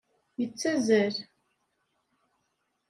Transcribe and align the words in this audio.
Yettazzal. 0.39 1.15